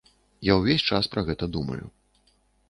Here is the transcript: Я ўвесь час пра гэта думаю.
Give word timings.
Я 0.47 0.53
ўвесь 0.59 0.85
час 0.89 1.09
пра 1.11 1.25
гэта 1.27 1.51
думаю. 1.59 1.79